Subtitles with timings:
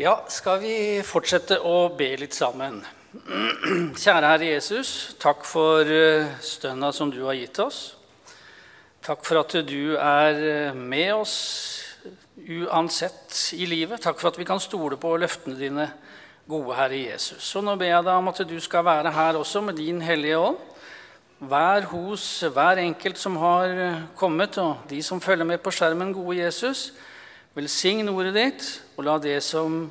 [0.00, 2.78] Ja, skal vi fortsette å be litt sammen?
[3.12, 7.80] Kjære Herre Jesus, takk for eh, stønna som du har gitt oss.
[9.04, 11.36] Takk for at du er eh, med oss
[12.40, 14.00] uansett i livet.
[14.00, 15.90] Takk for at vi kan stole på løftene dine,
[16.48, 17.52] gode Herre Jesus.
[17.60, 20.40] Og nå ber jeg deg om at du skal være her også med din Hellige
[20.40, 20.68] Ånd.
[21.52, 26.16] Vær hos hver enkelt som har eh, kommet, og de som følger med på skjermen,
[26.16, 26.94] gode Jesus.
[27.52, 28.66] Velsign ordet ditt,
[28.96, 29.82] og la det som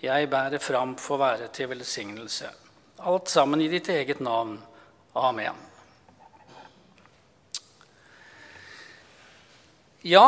[0.00, 2.48] jeg bærer fram, få være til velsignelse.
[3.04, 4.54] Alt sammen i ditt eget navn.
[5.12, 5.58] Amen.
[10.00, 10.24] Ja,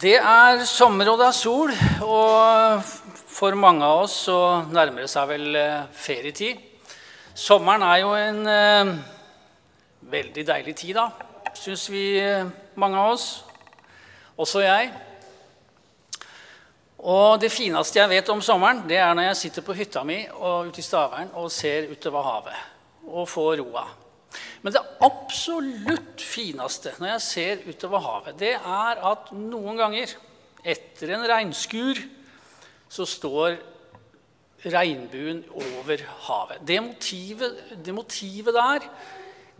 [0.00, 1.76] det er sommer og det er sol,
[2.08, 2.80] og
[3.28, 4.40] for mange av oss så
[4.72, 6.56] nærmer det seg vel eh, ferietid.
[7.36, 8.96] Sommeren er jo en eh,
[10.08, 11.10] veldig deilig tid, da,
[11.52, 12.48] syns vi eh,
[12.80, 13.32] mange av oss.
[14.40, 14.88] Også jeg.
[17.04, 20.22] Og det fineste jeg vet om sommeren, det er når jeg sitter på hytta mi
[20.32, 22.56] og ute i Stavern og ser utover havet
[23.04, 23.84] og får roa.
[24.64, 30.16] Men det absolutt fineste når jeg ser utover havet, det er at noen ganger
[30.64, 32.00] etter en regnskur
[32.88, 33.58] så står
[34.64, 36.64] regnbuen over havet.
[36.64, 38.86] Det motivet, det motivet der,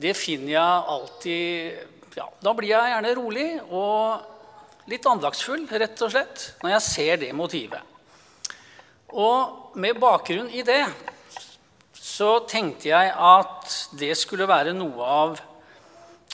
[0.01, 3.49] det finner jeg alltid ja, Da blir jeg gjerne rolig.
[3.69, 4.34] og
[4.91, 7.81] litt andaktsfull, rett og slett, når jeg ser det motivet.
[9.15, 10.83] Og med bakgrunn i det
[11.95, 15.37] så tenkte jeg at det skulle være noe av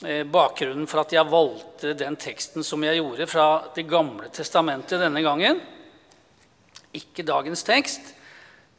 [0.05, 5.01] eh, bakgrunnen for at jeg valgte den teksten som jeg gjorde fra Det gamle testamentet
[5.01, 5.61] denne gangen.
[6.97, 8.15] Ikke dagens tekst.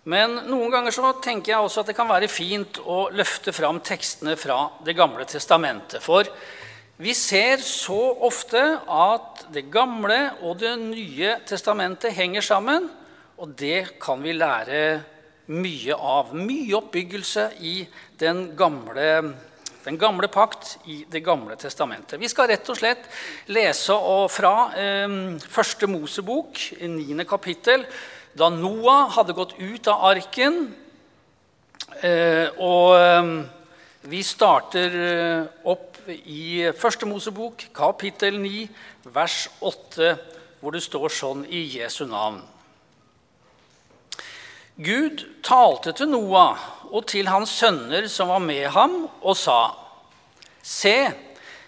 [0.03, 3.79] Men noen ganger så tenker jeg også at det kan være fint å løfte fram
[3.85, 6.01] tekstene fra Det gamle testamentet.
[6.01, 6.25] For
[7.01, 12.89] vi ser så ofte at Det gamle og Det nye testamentet henger sammen,
[13.41, 15.01] og det kan vi lære
[15.49, 16.35] mye av.
[16.37, 17.87] Mye oppbyggelse i
[18.21, 19.33] den gamle,
[19.83, 22.19] den gamle pakt i Det gamle testamentet.
[22.21, 23.07] Vi skal rett og slett
[23.49, 23.97] lese
[24.29, 27.25] fra eh, første Mosebok, 9.
[27.25, 27.87] kapittel,
[28.37, 30.61] da Noah hadde gått ut av arken.
[32.05, 33.33] Eh, og eh,
[34.01, 38.63] vi starter eh, opp i Første Mosebok, kapittel 9,
[39.13, 40.15] vers 8,
[40.61, 42.39] hvor det står sånn i Jesu navn.
[44.81, 46.57] Gud talte til Noah
[46.89, 49.75] og til hans sønner som var med ham, og sa.:
[50.63, 51.11] Se,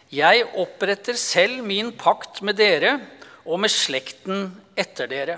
[0.09, 2.97] jeg oppretter selv min pakt med dere
[3.45, 5.38] og med slekten etter dere,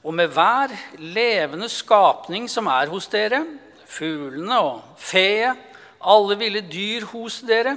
[0.00, 3.44] og med hver levende skapning som er hos dere,
[3.84, 5.65] fuglene og feet,
[6.06, 7.74] alle ville dyr hos dere,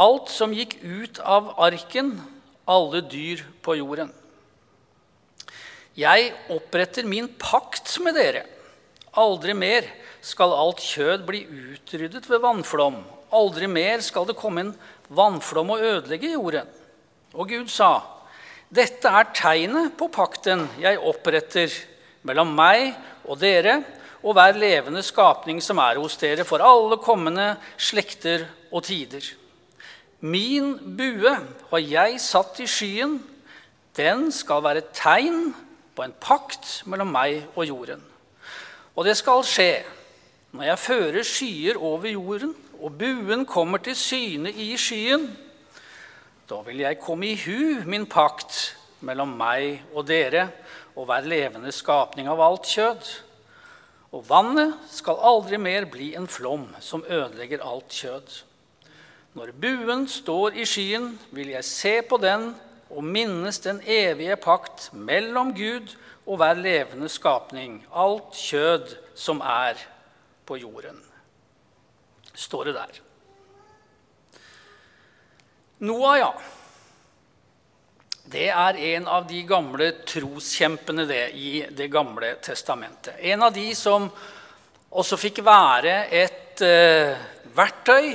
[0.00, 2.14] alt som gikk ut av arken,
[2.70, 4.12] alle dyr på jorden.
[5.98, 8.46] Jeg oppretter min pakt med dere.
[9.18, 9.88] Aldri mer
[10.24, 11.42] skal alt kjød bli
[11.74, 13.00] utryddet ved vannflom.
[13.34, 14.72] Aldri mer skal det komme en
[15.10, 16.68] vannflom og ødelegge jorden.
[17.34, 17.98] Og Gud sa,
[18.70, 21.74] dette er tegnet på pakten jeg oppretter
[22.26, 22.94] mellom meg
[23.26, 23.80] og dere
[24.22, 29.24] og hver levende skapning som er hos dere, for alle kommende slekter og tider.
[30.20, 31.32] Min bue
[31.70, 33.18] har jeg satt i skyen.
[33.96, 35.54] Den skal være tegn
[35.96, 38.02] på en pakt mellom meg og jorden.
[38.96, 39.72] Og det skal skje
[40.52, 45.28] når jeg fører skyer over jorden, og buen kommer til syne i skyen.
[46.50, 48.76] Da vil jeg komme i hu min pakt
[49.06, 50.48] mellom meg og dere
[50.96, 53.12] og hver levende skapning av alt kjød.
[54.10, 58.40] Og vannet skal aldri mer bli en flom som ødelegger alt kjød.
[59.38, 62.50] Når buen står i skyen, vil jeg se på den
[62.90, 65.94] og minnes den evige pakt mellom Gud
[66.26, 69.78] og hver levende skapning, alt kjød som er
[70.46, 70.98] på jorden.
[72.34, 72.98] Står det der.
[75.78, 76.30] Noah, ja.
[78.30, 83.16] Det er en av de gamle troskjempene det, i Det gamle testamentet.
[83.26, 84.06] En av de som
[84.90, 87.18] også fikk være et eh,
[87.56, 88.12] verktøy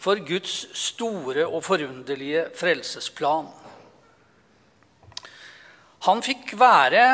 [0.00, 3.50] for Guds store og forunderlige frelsesplan.
[6.08, 7.04] Han fikk være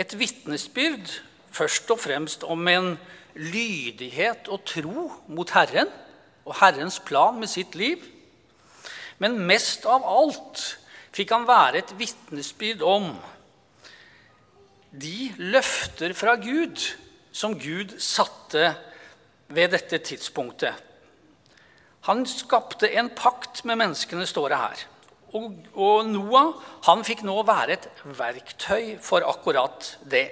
[0.00, 1.12] et vitnesbyrd
[1.52, 2.94] først og fremst om en
[3.36, 5.92] lydighet og tro mot Herren
[6.48, 8.00] og Herrens plan med sitt liv.
[9.20, 10.79] Men mest av alt
[11.16, 13.10] fikk han være et vitnesbyrd om
[14.90, 16.82] de løfter fra Gud
[17.32, 18.72] som Gud satte
[19.50, 20.86] ved dette tidspunktet
[22.08, 24.84] han skapte en pakt med menneskene, står det her.
[25.36, 26.54] Og, og Noah
[26.88, 30.30] han fikk nå være et verktøy for akkurat det.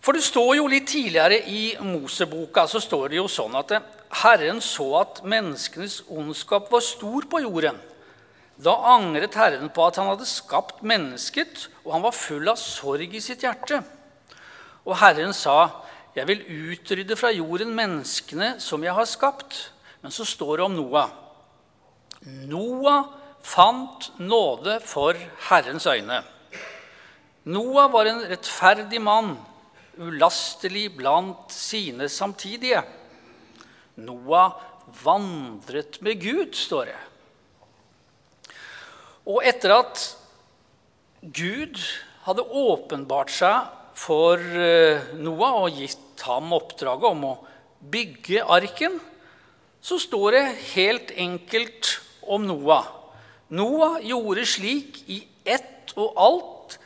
[0.00, 3.74] For det står jo litt tidligere i Moseboka så står det jo sånn at
[4.22, 7.76] Herren så at menneskenes ondskap var stor på jorden.
[8.60, 13.14] Da angret Herren på at han hadde skapt mennesket, og han var full av sorg
[13.16, 13.80] i sitt hjerte.
[14.84, 19.70] Og Herren sa, 'Jeg vil utrydde fra jorden menneskene som jeg har skapt.'
[20.02, 21.10] Men så står det om Noah.
[22.48, 23.04] Noah
[23.42, 25.14] fant nåde for
[25.48, 26.22] Herrens øyne.
[27.44, 29.38] Noah var en rettferdig mann,
[29.98, 32.82] ulastelig blant sine samtidige.
[33.96, 34.52] Noah
[35.04, 37.09] vandret med Gud, står det.
[39.30, 40.02] Og etter at
[41.20, 41.78] Gud
[42.24, 43.68] hadde åpenbart seg
[44.00, 47.34] for eh, Noah og gitt ham oppdraget om å
[47.92, 48.98] bygge arken,
[49.80, 50.44] så står det
[50.74, 51.94] helt enkelt
[52.28, 52.88] om Noah.
[53.54, 56.76] Noah gjorde slik i ett og alt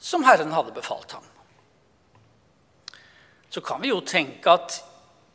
[0.00, 1.26] som Herren hadde befalt ham.
[3.50, 4.78] Så kan vi jo tenke at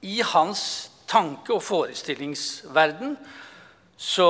[0.06, 3.16] i hans tanke- og forestillingsverden
[3.98, 4.30] så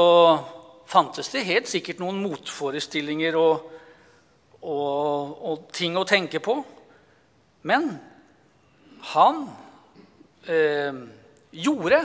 [0.89, 3.69] fantes det helt sikkert noen motforestillinger og,
[4.61, 6.59] og, og ting å tenke på.
[7.65, 7.95] Men
[9.13, 9.45] han
[10.49, 10.93] eh,
[11.51, 12.03] gjorde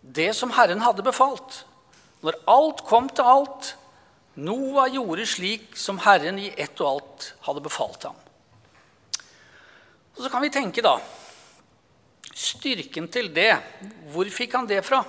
[0.00, 1.62] det som Herren hadde befalt.
[2.24, 3.74] Når alt kom til alt,
[4.38, 8.18] Noah gjorde slik som Herren i ett og alt hadde befalt ham.
[10.16, 10.98] Og Så kan vi tenke, da
[12.38, 13.50] Styrken til det,
[14.12, 15.00] hvor fikk han det fra?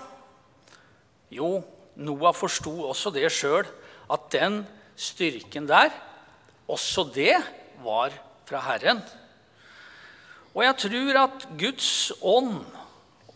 [1.29, 1.59] Jo,
[1.99, 3.67] Noah forsto også det sjøl,
[4.09, 4.61] at den
[4.99, 5.91] styrken der,
[6.69, 7.35] også det
[7.83, 8.13] var
[8.47, 9.01] fra Herren.
[10.55, 12.63] Og jeg tror at Guds ånd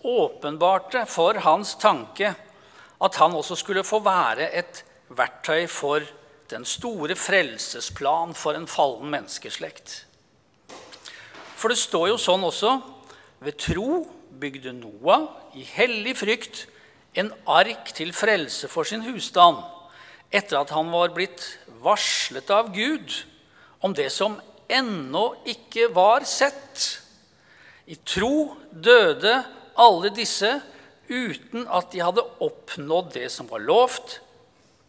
[0.04, 2.34] åpenbarte for hans tanke
[3.04, 4.84] at han også skulle få være et
[5.14, 6.04] verktøy for
[6.52, 10.04] den store frelsesplan for en fallen menneskeslekt.
[11.56, 12.78] For det står jo sånn også
[13.44, 14.04] ved tro
[14.40, 16.66] bygde Noah i hellig frykt
[17.14, 19.62] en ark til frelse for sin husstand,
[20.34, 21.44] etter at han var blitt
[21.84, 23.14] varslet av Gud
[23.86, 24.40] om det som
[24.72, 27.04] ennå ikke var sett.
[27.86, 29.42] I tro døde
[29.78, 30.56] alle disse
[31.10, 34.20] uten at de hadde oppnådd det som var lovt,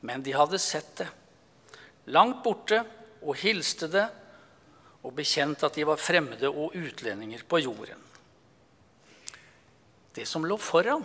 [0.05, 1.09] men de hadde sett det.
[2.15, 2.83] Langt borte
[3.25, 4.07] og hilste det
[5.05, 8.01] og bekjente at de var fremmede og utlendinger på jorden.
[10.15, 11.03] Det som lå foran,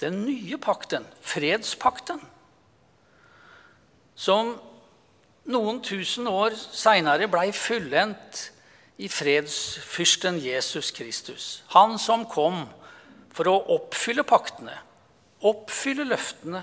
[0.00, 2.20] den nye pakten, fredspakten,
[4.16, 4.54] som
[5.46, 8.46] noen tusen år seinere blei fullendt
[8.96, 11.62] i fredsfyrsten Jesus Kristus.
[11.76, 12.64] Han som kom
[13.36, 14.74] for å oppfylle paktene,
[15.44, 16.62] oppfylle løftene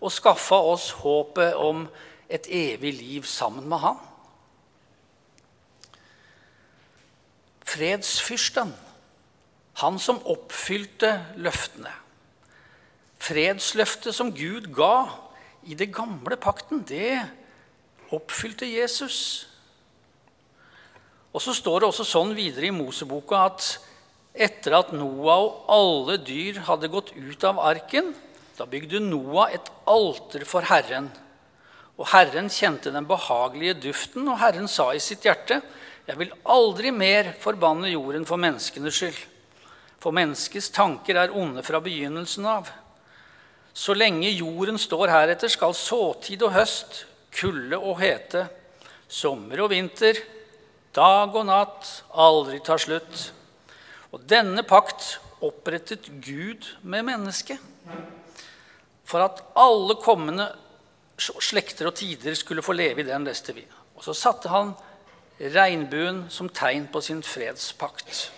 [0.00, 1.86] og skaffe oss håpet om
[2.30, 3.98] et evig liv sammen med han.
[7.70, 8.72] Fredsfyrsten,
[9.78, 11.92] han som oppfylte løftene.
[13.20, 15.10] Fredsløftet som Gud ga
[15.68, 17.20] i det gamle pakten, det
[18.10, 19.46] oppfylte Jesus.
[21.30, 23.66] Og så står det også sånn videre i Moseboka at
[24.34, 28.12] etter at Noah og alle dyr hadde gått ut av arken,
[28.56, 31.10] da bygde Noah et alter for Herren.
[32.00, 35.60] Og Herren kjente den behagelige duften, og Herren sa i sitt hjerte,
[36.08, 39.18] jeg vil aldri mer forbanne jorden for menneskenes skyld.
[40.00, 42.70] For menneskets tanker er onde fra begynnelsen av.
[43.72, 48.46] Så lenge jorden står heretter, skal såtid og høst, kulde og hete,
[49.08, 50.18] sommer og vinter,
[50.94, 53.30] dag og natt aldri ta slutt.
[54.10, 57.60] Og denne pakt opprettet Gud med mennesket
[59.10, 60.46] for at alle kommende
[61.18, 63.64] slekter og tider skulle få leve i den, leste vi.
[63.96, 64.74] Og så satte han
[65.40, 68.30] regnbuen som tegn på sin fredspakt.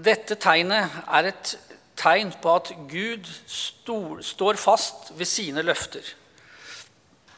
[0.00, 1.56] Dette tegnet er et
[2.00, 6.04] tegn på at Gud står fast ved sine løfter.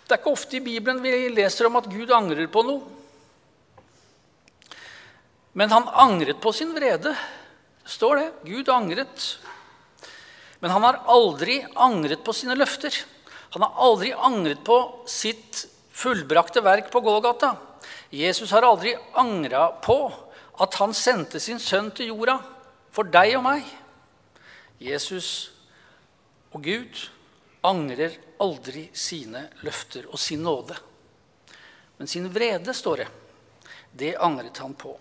[0.03, 2.83] Det er ikke ofte i Bibelen vi leser om at Gud angrer på noe.
[5.59, 7.13] Men han angret på sin vrede.
[7.85, 8.29] Står det.
[8.47, 9.27] Gud angret.
[10.63, 12.95] Men han har aldri angret på sine løfter.
[13.53, 14.79] Han har aldri angret på
[15.11, 17.55] sitt fullbrakte verk på Golgata.
[18.13, 19.99] Jesus har aldri angra på
[20.63, 22.39] at han sendte sin sønn til jorda
[22.93, 23.65] for deg og meg.
[24.83, 25.29] Jesus
[26.53, 27.07] og Gud
[27.65, 30.77] angrer aldri sine løfter og sin nåde.
[31.97, 33.09] Men sin vrede, står det,
[33.93, 34.97] det angret han på.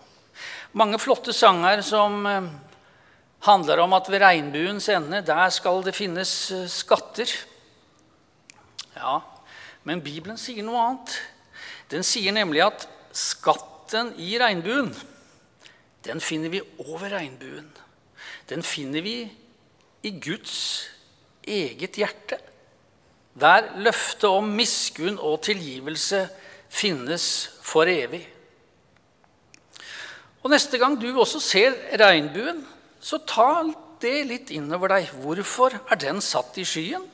[0.78, 2.46] Mange flotte sanger som eh,
[3.44, 7.28] handler om at ved regnbuens ende, der skal det finnes eh, skatter.
[8.94, 9.18] Ja,
[9.82, 11.18] men Bibelen sier noe annet.
[11.92, 14.92] Den sier nemlig at skatten i regnbuen,
[16.06, 17.68] den finner vi over regnbuen.
[18.48, 19.16] Den finner vi
[20.02, 20.88] i Guds
[21.46, 22.38] eget hjerte,
[23.38, 26.26] der løftet om miskunn og tilgivelse
[26.72, 27.26] finnes
[27.62, 28.24] for evig.
[30.42, 32.64] Og Neste gang du også ser regnbuen,
[33.00, 33.62] så ta
[34.02, 35.12] det litt innover deg.
[35.22, 37.04] Hvorfor er den satt i skyen?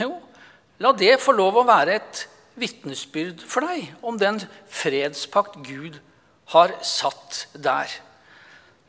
[0.00, 0.14] Jo,
[0.80, 2.26] la det få lov å være et
[2.60, 5.98] vitnesbyrd for deg om den fredspakt Gud
[6.52, 7.88] har satt der.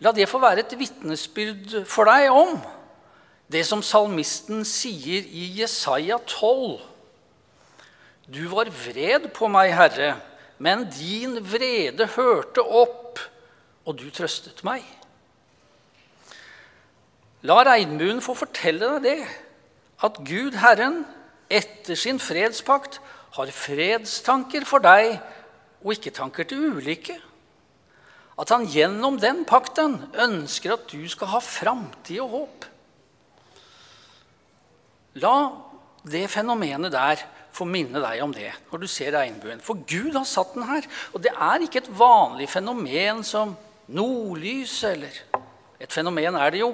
[0.04, 2.58] La det få være et vitnesbyrd for deg om
[3.54, 6.82] det som salmisten sier i Jesaja 12.
[8.34, 10.16] Du var vred på meg, Herre,
[10.58, 13.20] men din vrede hørte opp,
[13.84, 14.86] og du trøstet meg.
[17.44, 19.18] La regnbuen få fortelle deg det,
[20.04, 21.04] at Gud, Herren,
[21.52, 23.02] etter sin fredspakt
[23.36, 25.18] har fredstanker for deg
[25.84, 27.18] og ikke tanker til ulykke.
[28.40, 32.70] At han gjennom den pakten ønsker at du skal ha framtid og håp.
[35.22, 35.36] La
[36.10, 37.22] det fenomenet der
[37.54, 39.62] få minne deg om det når du ser regnbuen.
[39.62, 40.88] For Gud har satt den her.
[41.14, 43.56] Og det er ikke et vanlig fenomen som
[43.88, 45.24] nordlys eller
[45.84, 46.70] Et fenomen er det jo.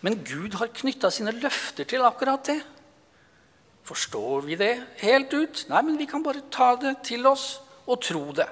[0.00, 2.62] Men Gud har knytta sine løfter til akkurat det.
[3.84, 4.70] Forstår vi det
[5.02, 5.66] helt ut?
[5.68, 8.46] Nei, men vi kan bare ta det til oss og tro det.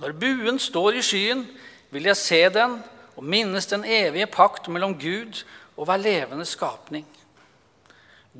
[0.00, 1.46] Når buen står i skyen,
[1.88, 2.76] vil jeg se den
[3.16, 5.42] og minnes den evige pakt mellom Gud
[5.80, 7.06] og hver levende skapning.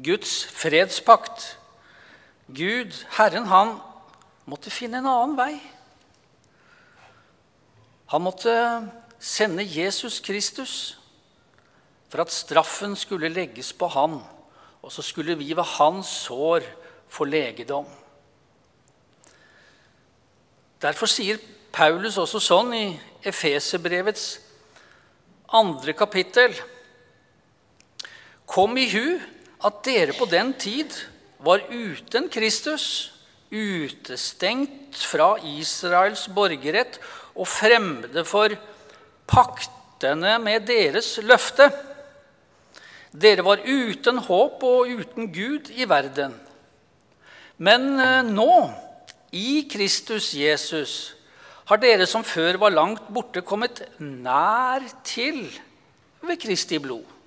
[0.05, 1.59] Guds fredspakt.
[2.47, 3.79] Gud, Herren, han
[4.45, 5.55] måtte finne en annen vei.
[8.13, 8.53] Han måtte
[9.23, 10.75] sende Jesus Kristus
[12.11, 14.19] for at straffen skulle legges på han,
[14.83, 16.67] og så skulle vi ved hans sår
[17.09, 17.87] få legedom.
[20.83, 21.41] Derfor sier
[21.73, 22.85] Paulus også sånn i
[23.25, 24.27] Efeserbrevets
[25.57, 26.53] andre kapittel
[28.50, 29.21] Kom i hu
[29.62, 30.90] at dere på den tid
[31.38, 33.12] var uten Kristus,
[33.50, 36.99] utestengt fra Israels borgerrett
[37.37, 38.57] og fremmede for
[39.30, 41.69] paktene med deres løfte.
[43.11, 46.35] Dere var uten håp og uten Gud i verden.
[47.59, 48.71] Men eh, nå,
[49.30, 51.14] i Kristus Jesus,
[51.71, 55.45] har dere som før var langt borte, kommet nær til
[56.26, 57.20] ved Kristi blod.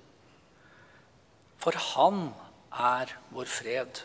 [1.64, 2.26] For han
[2.76, 4.02] er vår fred.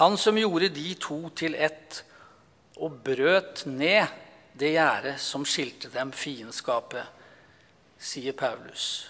[0.00, 2.00] Han som gjorde de to til ett
[2.82, 4.10] og brøt ned
[4.58, 7.06] det gjerdet som skilte dem fiendskapet,
[7.98, 9.06] sier Paulus.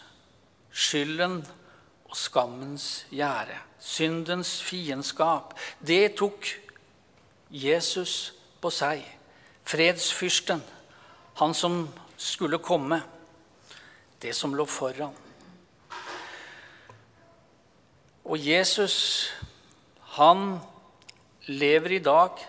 [0.68, 1.40] Skylden
[2.04, 6.49] og skammens gjerde, syndens fiendskap, det tok
[7.49, 9.04] Jesus på seg.
[9.64, 10.61] Fredsfyrsten,
[11.40, 11.87] han som
[12.21, 13.00] skulle komme,
[14.21, 15.23] det som lå foran.
[18.24, 19.30] Og Jesus,
[20.16, 20.58] han
[21.48, 22.40] lever i dag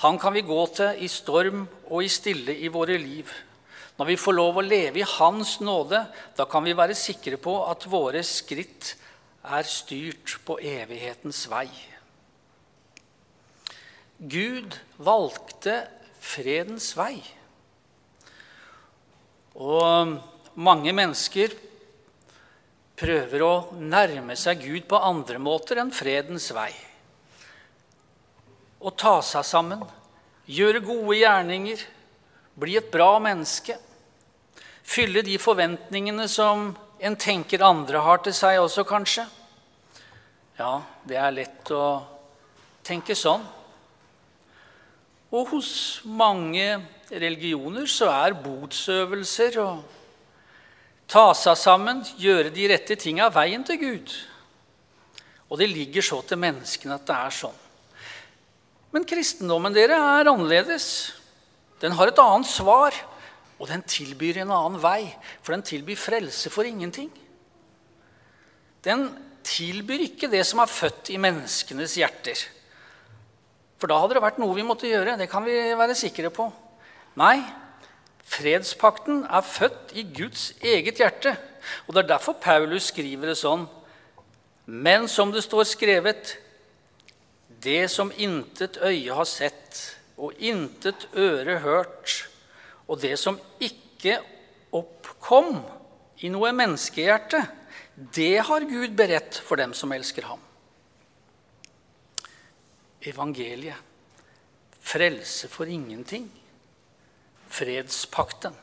[0.00, 3.28] han kan vi gå til i storm og i stille i våre liv.
[3.98, 6.00] Når vi får lov å leve i Hans nåde,
[6.36, 8.94] da kan vi være sikre på at våre skritt
[9.44, 11.68] er styrt på evighetens vei.
[14.16, 15.82] Gud valgte
[16.20, 17.18] fredens vei.
[19.60, 20.16] Og
[20.56, 21.52] mange mennesker
[23.00, 26.70] prøver å nærme seg Gud på andre måter enn fredens vei
[28.80, 29.82] å ta seg sammen,
[30.48, 31.82] gjøre gode gjerninger,
[32.60, 33.76] bli et bra menneske.
[34.80, 39.26] Fylle de forventningene som en tenker andre har til seg også, kanskje.
[40.58, 42.00] Ja, det er lett å
[42.84, 43.44] tenke sånn.
[45.30, 46.80] Og hos mange
[47.12, 49.70] religioner så er botsøvelser å
[51.10, 54.12] ta seg sammen, gjøre de rette tinga, veien til Gud.
[55.50, 57.56] Og det ligger så til menneskene at det er sånn.
[58.94, 60.86] Men kristendommen dere er annerledes.
[61.82, 62.94] Den har et annet svar,
[63.58, 65.10] og den tilbyr en annen vei.
[65.42, 67.10] For den tilbyr frelse for ingenting.
[68.86, 69.08] Den
[69.46, 72.38] tilbyr ikke det som er født i menneskenes hjerter.
[73.80, 75.16] For da hadde det vært noe vi måtte gjøre.
[75.20, 76.46] Det kan vi være sikre på.
[77.20, 77.38] Nei,
[78.30, 81.34] fredspakten er født i Guds eget hjerte.
[81.86, 83.66] Og det er derfor Paulus skriver det sånn.
[84.70, 86.36] Men som det står skrevet
[87.60, 89.80] det som intet øye har sett,
[90.20, 92.28] og intet øre hørt,
[92.88, 94.18] og det som ikke
[94.76, 95.58] oppkom
[96.24, 97.40] i noe menneskehjerte,
[98.14, 100.40] det har Gud beredt for dem som elsker ham.
[103.00, 103.76] Evangeliet,
[104.80, 106.28] frelse for ingenting.
[107.50, 108.54] Fredspakten.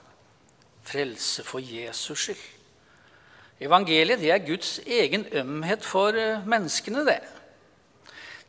[0.88, 2.46] Frelse for Jesus skyld.
[3.60, 7.20] Evangeliet det er Guds egen ømhet for eh, menneskene, det.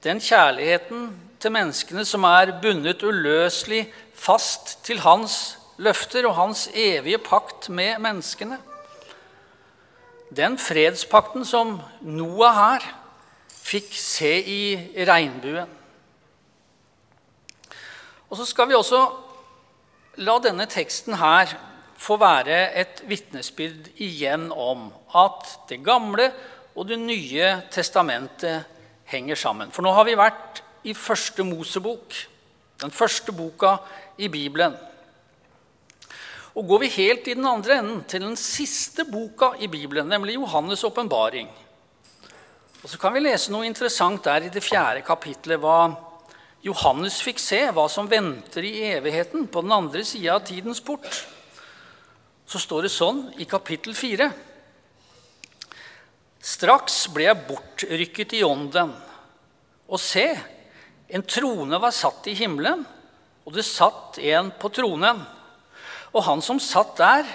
[0.05, 1.09] Den kjærligheten
[1.41, 7.99] til menneskene som er bundet uløselig fast til hans løfter og hans evige pakt med
[8.05, 8.59] menneskene.
[10.37, 12.85] Den fredspakten som Noah her
[13.49, 14.63] fikk se i
[15.09, 15.71] regnbuen.
[18.29, 19.01] Og så skal vi også
[20.19, 21.53] la denne teksten her
[21.99, 26.31] få være et vitnesbyrd igjen om at Det gamle
[26.77, 28.65] og Det nye testamentet
[29.11, 29.71] henger sammen.
[29.71, 32.15] For nå har vi vært i første Mosebok,
[32.79, 33.79] den første boka
[34.19, 34.77] i Bibelen.
[36.55, 40.37] Og går vi helt i den andre enden, til den siste boka i Bibelen, nemlig
[40.37, 41.49] Johannes' åpenbaring,
[42.83, 46.08] og så kan vi lese noe interessant der i det fjerde kapittelet, hva
[46.67, 51.07] Johannes fikk se, hva som venter i evigheten på den andre sida av tidens port.
[52.49, 54.27] Så står det sånn i kapittel 4.
[56.43, 58.95] Straks ble jeg bortrykket i ånden,
[59.89, 60.27] og se,
[61.09, 62.83] en trone var satt i himmelen,
[63.47, 65.23] og det satt en på tronen.
[66.13, 67.29] Og han som satt der,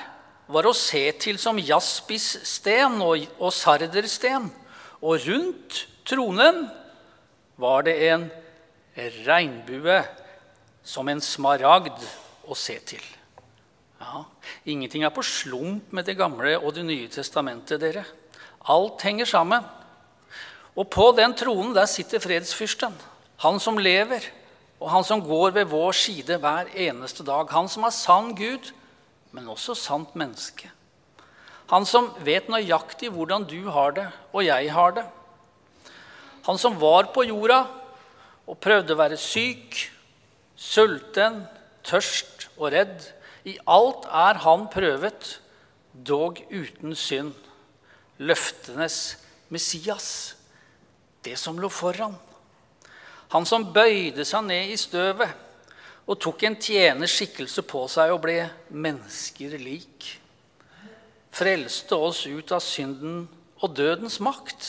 [0.52, 4.50] var å se til som jaspissten og, og sardersten.
[5.02, 6.66] Og rundt tronen
[7.60, 8.28] var det en
[8.96, 10.02] regnbue
[10.84, 12.04] som en smaragd
[12.48, 13.04] å se til.
[14.04, 14.26] Ja,
[14.66, 17.80] ingenting er på slump med Det gamle og Det nye testamentet.
[17.80, 18.06] dere.
[18.68, 19.64] Alt henger sammen.
[20.76, 22.94] Og på den tronen der sitter fredsfyrsten.
[23.38, 24.24] Han som lever
[24.84, 27.48] og han som går ved vår side hver eneste dag.
[27.56, 28.74] Han som er sann Gud,
[29.32, 30.68] men også sant menneske.
[31.72, 35.06] Han som vet nøyaktig hvordan du har det, og jeg har det.
[36.44, 37.64] Han som var på jorda
[38.50, 39.78] og prøvde å være syk,
[40.56, 41.44] sulten,
[41.86, 43.00] tørst og redd.
[43.48, 45.38] I alt er han prøvet,
[45.94, 47.36] dog uten synd.
[48.24, 49.18] Løftenes
[49.54, 50.36] Messias,
[51.26, 52.16] det som lå foran.
[53.34, 55.40] Han som bøyde seg ned i støvet
[56.04, 58.38] og tok en tjeners skikkelse på seg og ble
[58.70, 60.10] mennesker lik.
[61.34, 63.24] Frelste oss ut av synden
[63.64, 64.68] og dødens makt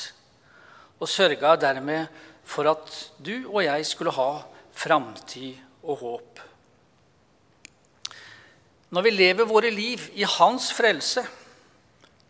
[1.02, 2.08] og sørga dermed
[2.44, 2.90] for at
[3.24, 6.42] du og jeg skulle ha framtid og håp.
[8.94, 11.24] Når vi lever våre liv i Hans frelse,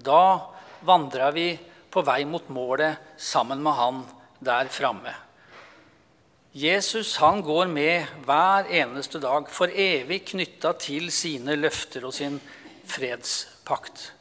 [0.00, 0.22] da
[0.84, 1.48] vandrer vi
[1.92, 4.00] på vei mot målet sammen med Han
[4.44, 5.12] der framme.
[6.54, 12.38] Jesus han går med hver eneste dag, for evig knytta til sine løfter og sin
[12.86, 14.12] fredspakt.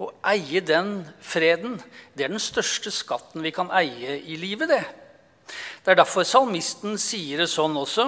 [0.00, 1.76] Å eie den freden,
[2.16, 4.72] det er den største skatten vi kan eie i livet.
[4.72, 4.80] Det
[5.82, 8.06] Det er derfor salmisten sier det sånn også,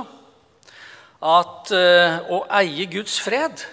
[1.24, 3.64] at uh, å eie Guds fred,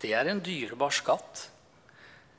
[0.00, 1.42] det er en dyrebar skatt.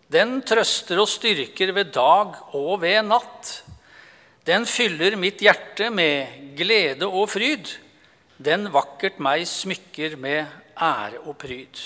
[0.10, 3.52] Den trøster og styrker ved dag og ved natt.
[4.48, 7.70] Den fyller mitt hjerte med glede og fryd.
[8.42, 11.84] Den vakkert meg smykker med ære og pryd.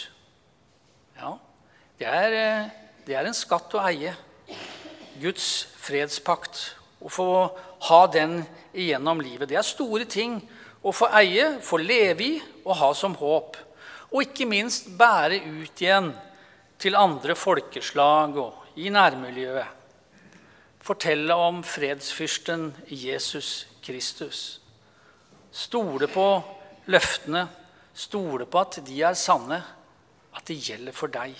[1.17, 1.33] Ja,
[1.99, 2.71] det er, eh,
[3.03, 4.15] det er en skatt å eie.
[5.19, 6.77] Guds fredspakt.
[7.03, 7.27] Å få
[7.89, 8.41] ha den
[8.73, 9.49] igjennom livet.
[9.49, 10.39] Det er store ting
[10.83, 13.57] å få eie, få leve i og ha som håp.
[14.13, 16.11] Og ikke minst bære ut igjen
[16.79, 19.83] til andre folkeslag og i nærmiljøet
[20.83, 24.59] fortelle om fredsfyrsten Jesus Kristus.
[25.51, 26.27] Stole på
[26.91, 27.45] løftene,
[27.95, 29.61] stole på at de er sanne,
[30.33, 31.37] at de gjelder for deg.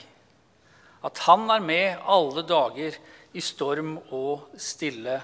[1.03, 2.95] At han er med alle dager
[3.34, 5.19] i storm og stille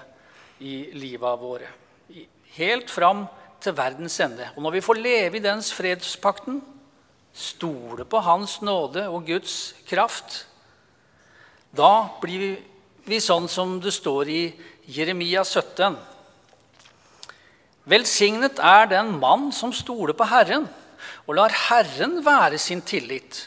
[0.60, 1.68] i livet våre.
[2.56, 3.24] Helt fram
[3.60, 4.48] til verdens ende.
[4.56, 6.60] Og når vi får leve i dens fredspakten,
[7.32, 10.44] stole på Hans nåde og Guds kraft,
[11.70, 12.58] da blir
[13.06, 14.42] vi sånn som det står i
[14.90, 15.94] Jeremia 17.
[17.90, 20.66] Velsignet er den mann som stoler på Herren
[21.26, 23.46] og lar Herren være sin tillit.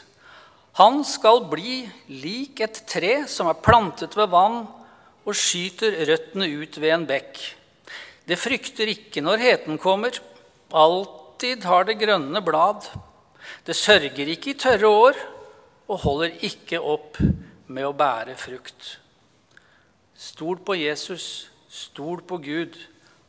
[0.80, 4.64] Han skal bli lik et tre som er plantet ved vann
[5.24, 7.40] og skyter røttene ut ved en bekk.
[8.24, 10.16] Det frykter ikke når heten kommer.
[10.72, 12.88] Alltid har det grønne blad.
[13.64, 15.18] Det sørger ikke i tørre år
[15.88, 17.18] og holder ikke opp
[17.68, 18.98] med å bære frukt.
[20.16, 22.76] Stol på Jesus, stol på Gud,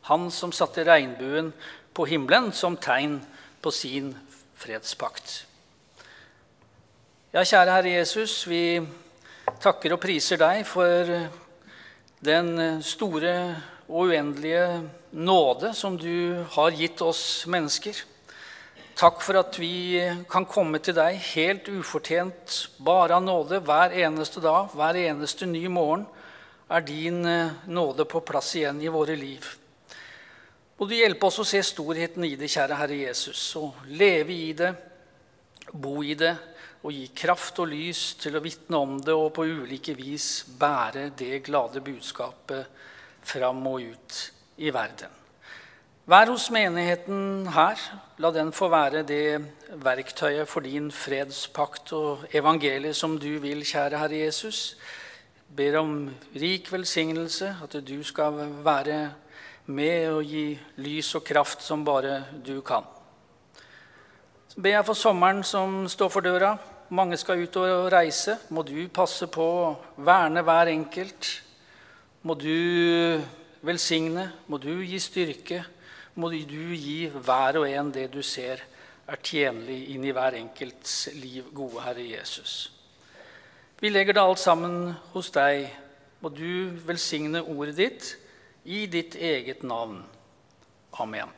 [0.08, 1.51] han som satte regnbuen
[1.95, 3.17] på himmelen som tegn
[3.63, 4.13] på sin
[4.60, 5.43] fredspakt.
[7.36, 8.79] Ja, kjære Herre Jesus, vi
[9.60, 11.10] takker og priser deg for
[12.25, 13.35] den store
[13.85, 14.81] og uendelige
[15.13, 17.99] nåde som du har gitt oss mennesker.
[18.95, 19.99] Takk for at vi
[20.31, 25.65] kan komme til deg helt ufortjent, bare av nåde, hver eneste dag, hver eneste ny
[25.67, 26.05] morgen
[26.71, 29.45] er din eh, nåde på plass igjen i våre liv.
[30.79, 34.53] Må du hjelpe oss å se storheten i det, kjære Herre Jesus, og leve i
[34.57, 34.71] det,
[35.71, 36.33] bo i det,
[36.86, 41.08] og gi kraft og lys til å vitne om det og på ulike vis bære
[41.17, 42.67] det glade budskapet
[43.26, 44.17] fram og ut
[44.62, 45.10] i verden.
[46.06, 47.82] Vær hos menigheten her.
[48.21, 49.41] La den få være det
[49.82, 54.78] verktøyet for din fredspakt og evangeliet som du vil, kjære Herre Jesus.
[55.58, 55.95] Ber om
[56.38, 59.00] rik velsignelse, at du skal være
[59.65, 60.45] med og gi
[60.78, 62.86] lys og kraft som bare du kan.
[64.54, 66.54] Så ber jeg for sommeren som står for døra.
[66.89, 68.38] Mange skal ut og reise.
[68.54, 69.71] Må du passe på å
[70.06, 71.32] verne hver enkelt.
[72.26, 73.21] Må du
[73.65, 75.63] velsigne, må du gi styrke,
[76.15, 76.38] må du
[76.78, 78.62] gi hver og en det du ser
[79.06, 82.71] er tjenlig inn i hver enkelts liv, gode Herre Jesus.
[83.82, 85.67] Vi legger det alt sammen hos deg.
[86.21, 88.12] Må du velsigne ordet ditt
[88.65, 90.00] i ditt eget navn.
[91.02, 91.30] Amen.